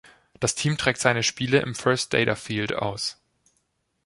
Das 0.39 0.55
Team 0.55 0.79
trägt 0.79 0.99
seine 0.99 1.21
Spiele 1.21 1.59
im 1.59 1.75
First 1.75 2.11
Data 2.15 2.33
Field 2.33 2.73
aus. 2.73 3.21